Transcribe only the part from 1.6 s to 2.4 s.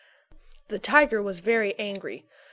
angry.